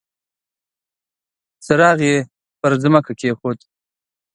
څراغ 1.65 1.99
يې 2.09 2.15
پر 2.61 2.71
ځمکه 2.83 3.11
کېښود. 3.19 3.59